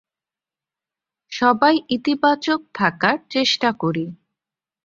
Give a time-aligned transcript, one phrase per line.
[1.31, 4.05] সবাই ইতিবাচক থাকার চেষ্টা করি।